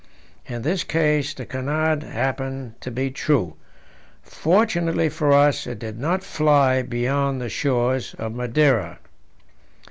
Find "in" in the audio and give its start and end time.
0.47-0.63